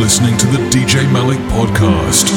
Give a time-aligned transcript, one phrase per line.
[0.00, 2.30] listening to the DJ Malik Podcast.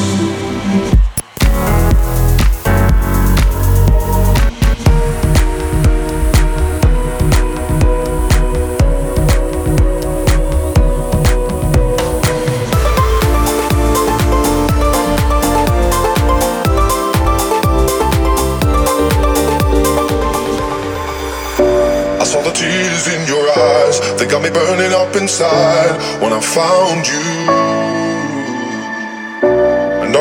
[22.20, 26.40] As though the tears in your eyes they got me burning up inside when i
[26.40, 26.92] saw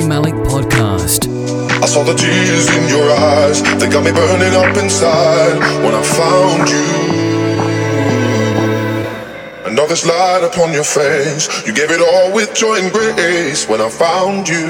[0.00, 1.28] Malik Podcast.
[1.82, 6.02] I saw the tears in your eyes, they got me burning up inside when I
[6.02, 6.88] found you.
[9.66, 13.68] And all this light upon your face, you gave it all with joy and grace
[13.68, 14.64] when I found you.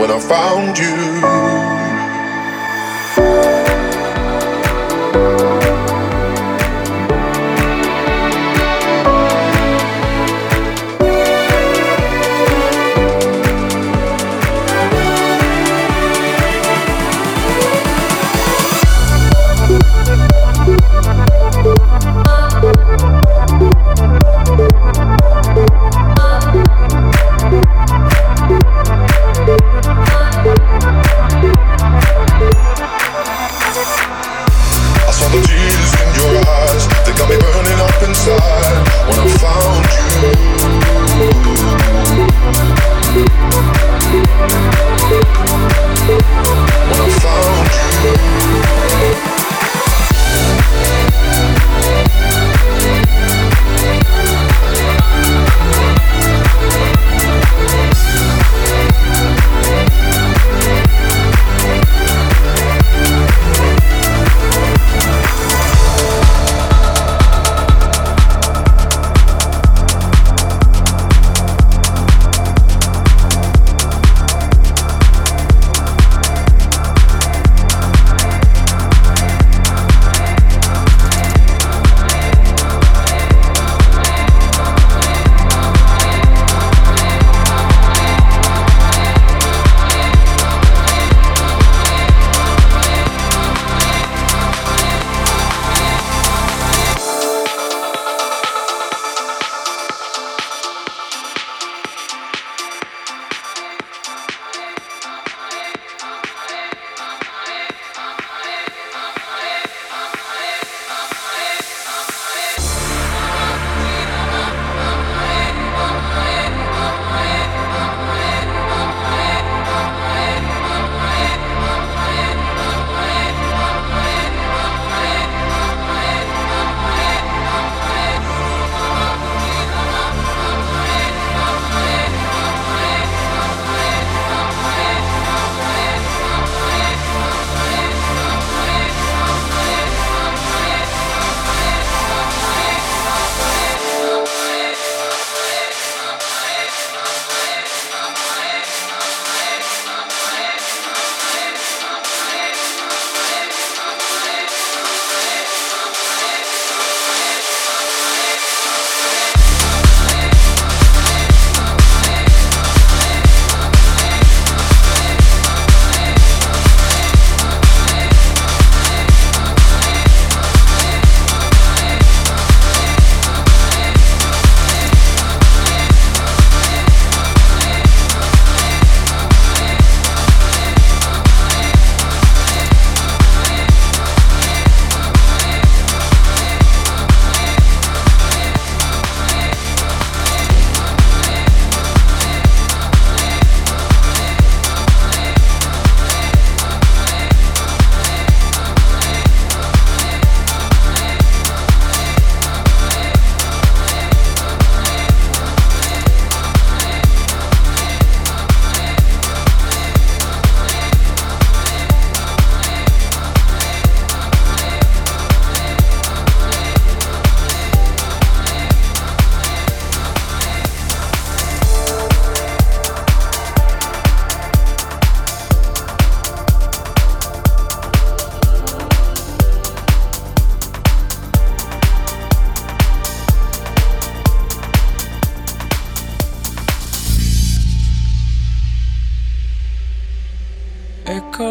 [0.00, 1.59] When I found you.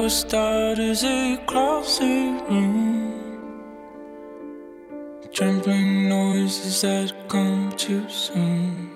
[0.10, 3.00] Started as across the room.
[5.32, 8.90] Trembling noises that come too soon.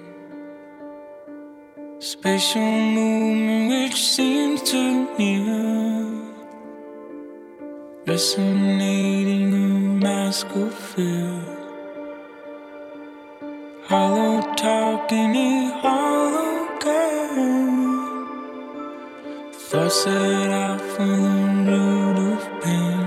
[2.00, 6.33] Spatial movement which seems too near.
[8.07, 9.68] Resonating a
[10.04, 11.39] mask of fear.
[13.83, 17.82] Hollow talking in hollow game.
[19.73, 23.02] Thoughts that I follow road of pain.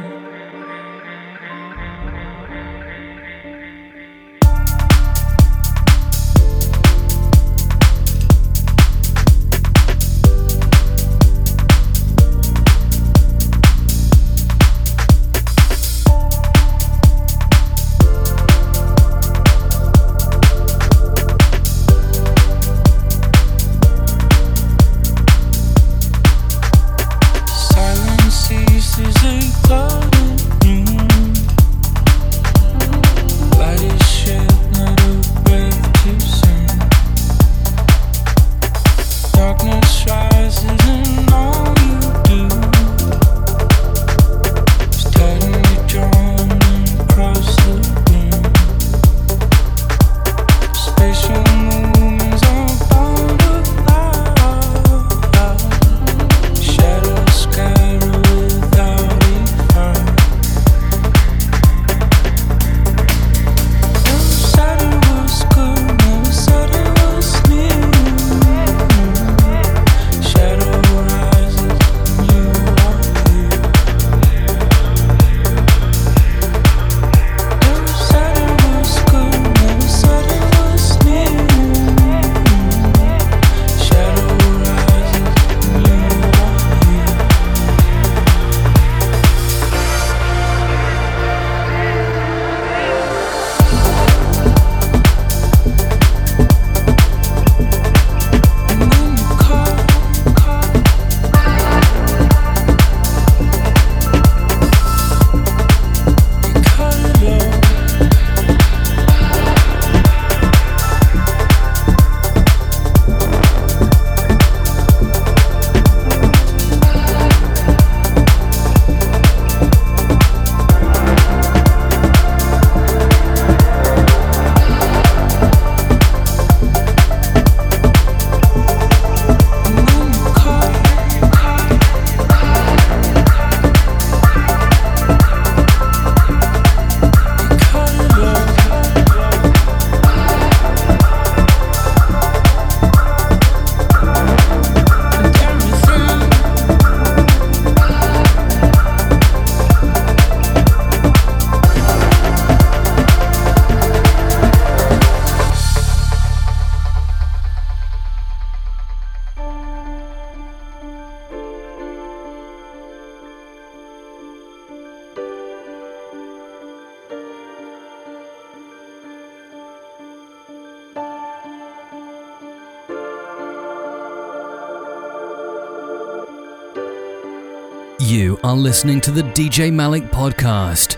[178.62, 180.96] Listening to the DJ Malik podcast.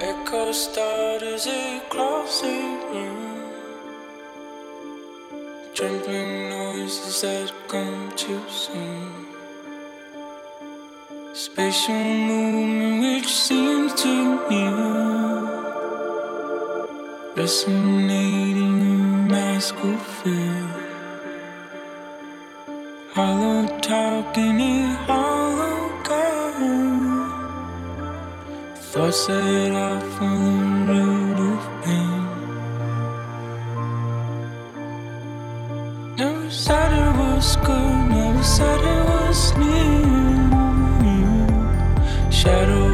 [0.00, 0.52] Echo.
[5.74, 9.26] Trembling noises that come too soon.
[11.32, 13.94] Spatial movement which seems
[14.50, 14.76] near.
[17.36, 20.90] Resonating a mask of fear.
[23.14, 23.66] Hollow
[24.36, 25.69] in hollow
[28.92, 32.22] Thoughts set off on the road of pain.
[36.16, 40.50] Never said it was good, never said it was new.
[42.32, 42.89] Shadow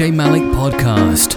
[0.00, 1.29] DJ Malik Podcast.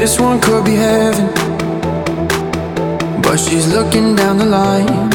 [0.00, 1.26] This one could be heaven,
[3.20, 5.10] but she's looking down the line.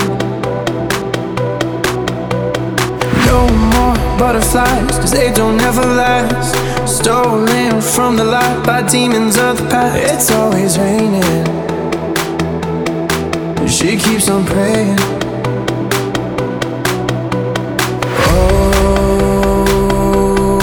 [3.25, 6.53] No more butterflies, cause they don't ever last.
[6.87, 9.97] Stolen from the light by demons of the past.
[10.13, 11.23] It's always raining.
[13.67, 14.99] She keeps on praying.
[19.17, 20.59] Oh,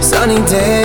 [0.00, 0.83] sunny days